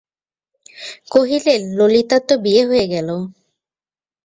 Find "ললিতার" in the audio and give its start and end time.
1.77-2.21